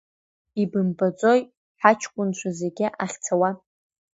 Ибымбаӡои 0.61 1.41
ҳаҷкәынцәа 1.81 2.49
зегьы 2.59 2.87
ахьцауа. 3.03 3.49